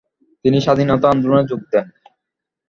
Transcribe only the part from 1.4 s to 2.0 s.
যোগ দেন।